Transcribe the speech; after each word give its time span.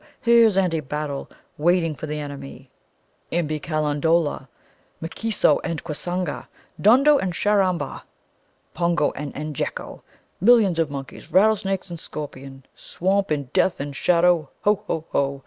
Here's 0.19 0.57
Andy 0.57 0.79
Battle, 0.79 1.29
Waiting 1.59 1.93
for 1.93 2.07
the 2.07 2.17
enemy! 2.17 2.71
"Imbe 3.29 3.61
Calandola, 3.61 4.47
M'keesso 4.99 5.59
and 5.63 5.83
Quesanga, 5.83 6.47
Dondo 6.81 7.19
and 7.19 7.33
Sharammba, 7.35 8.01
Pongo 8.73 9.11
and 9.11 9.31
Enjekko, 9.35 10.01
Millions 10.39 10.79
of 10.79 10.89
monkeys, 10.89 11.31
Rattlesnake 11.31 11.87
and 11.91 11.99
scorpion, 11.99 12.65
Swamp 12.75 13.29
and 13.29 13.53
death 13.53 13.79
and 13.79 13.95
shadow; 13.95 14.49
Ho, 14.63 14.81
ho, 14.87 15.05
ho! 15.11 15.39